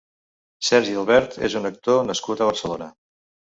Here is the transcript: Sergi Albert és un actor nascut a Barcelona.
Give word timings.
Sergi 0.69 0.95
Albert 1.01 1.37
és 1.49 1.57
un 1.61 1.71
actor 1.71 2.01
nascut 2.09 2.43
a 2.47 2.51
Barcelona. 2.51 2.91